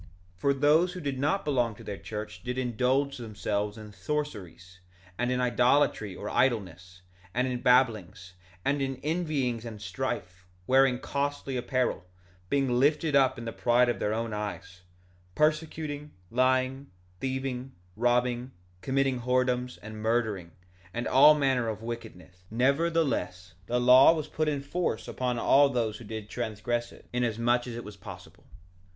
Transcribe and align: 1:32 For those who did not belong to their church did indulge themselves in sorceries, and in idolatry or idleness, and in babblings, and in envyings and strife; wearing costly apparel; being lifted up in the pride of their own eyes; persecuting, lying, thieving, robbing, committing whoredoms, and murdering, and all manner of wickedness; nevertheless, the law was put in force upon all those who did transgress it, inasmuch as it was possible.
1:32 0.03 0.07
For 0.37 0.53
those 0.55 0.93
who 0.93 0.99
did 0.99 1.19
not 1.19 1.45
belong 1.45 1.75
to 1.75 1.83
their 1.83 1.95
church 1.99 2.41
did 2.41 2.57
indulge 2.57 3.17
themselves 3.17 3.77
in 3.77 3.93
sorceries, 3.93 4.79
and 5.15 5.31
in 5.31 5.39
idolatry 5.39 6.15
or 6.15 6.27
idleness, 6.27 7.03
and 7.35 7.47
in 7.47 7.61
babblings, 7.61 8.33
and 8.65 8.81
in 8.81 8.95
envyings 9.03 9.63
and 9.63 9.79
strife; 9.79 10.47
wearing 10.65 10.97
costly 10.97 11.55
apparel; 11.55 12.03
being 12.49 12.79
lifted 12.79 13.15
up 13.15 13.37
in 13.37 13.45
the 13.45 13.53
pride 13.53 13.89
of 13.89 13.99
their 13.99 14.11
own 14.11 14.33
eyes; 14.33 14.81
persecuting, 15.35 16.13
lying, 16.31 16.89
thieving, 17.19 17.73
robbing, 17.95 18.53
committing 18.81 19.19
whoredoms, 19.21 19.77
and 19.83 20.01
murdering, 20.01 20.49
and 20.95 21.07
all 21.07 21.35
manner 21.35 21.67
of 21.67 21.83
wickedness; 21.83 22.43
nevertheless, 22.49 23.53
the 23.67 23.79
law 23.79 24.11
was 24.11 24.27
put 24.27 24.47
in 24.49 24.61
force 24.63 25.07
upon 25.07 25.37
all 25.37 25.69
those 25.69 25.99
who 25.99 26.03
did 26.03 26.27
transgress 26.27 26.91
it, 26.91 27.07
inasmuch 27.13 27.67
as 27.67 27.75
it 27.75 27.83
was 27.83 27.95
possible. 27.97 28.45